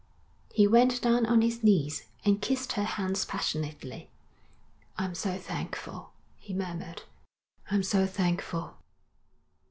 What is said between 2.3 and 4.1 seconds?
kissed her hands passionately.